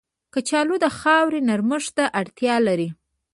[0.33, 2.89] کچالو د خاورې نرمښت ته اړتیا لري